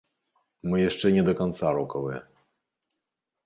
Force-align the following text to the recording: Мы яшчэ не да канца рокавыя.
Мы 0.71 0.79
яшчэ 0.89 1.11
не 1.17 1.23
да 1.29 1.33
канца 1.43 1.67
рокавыя. 1.81 2.19